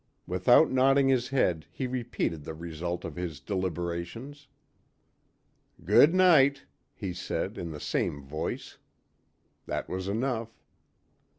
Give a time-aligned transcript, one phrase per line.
[0.25, 4.47] Without nodding his head he repeated the result of his deliberations.
[5.85, 8.79] "Good night," he said in the same voice.
[9.67, 10.59] That was enough.